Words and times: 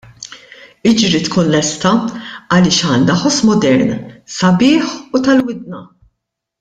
Iġri 0.91 1.19
tkun 1.27 1.51
lesta, 1.55 1.91
għaliex 2.55 2.79
għandha 2.95 3.19
ħoss 3.25 3.45
modern, 3.51 3.93
sabiħ 4.39 4.97
u 5.19 5.23
tal-widna. 5.29 5.85